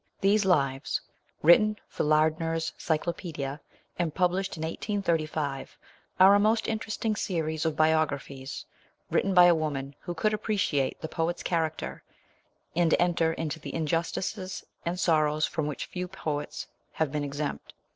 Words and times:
These 0.19 0.45
lives, 0.45 0.99
written 1.43 1.77
for 1.87 2.03
Lardner's 2.03 2.73
Cyclopedia, 2.75 3.61
and 3.99 4.15
published 4.15 4.57
in 4.57 4.63
1835, 4.63 5.77
are 6.19 6.33
a 6.33 6.39
most 6.39 6.67
interesting 6.67 7.15
series 7.15 7.67
of 7.67 7.75
"biographies 7.75 8.65
written 9.11 9.35
by 9.35 9.45
a 9.45 9.53
woman 9.53 9.93
who 9.99 10.15
could 10.15 10.33
appreciate 10.33 10.99
the 11.01 11.07
poet's 11.07 11.43
character, 11.43 12.01
and 12.75 12.95
enter 12.97 13.33
into 13.33 13.59
the 13.59 13.75
injustices 13.75 14.63
and 14.87 14.99
sorrows 14.99 15.45
from 15.45 15.67
which 15.67 15.85
few 15.85 16.07
poets 16.07 16.65
have 16.93 17.11
been 17.11 17.23
exempt. 17.23 17.75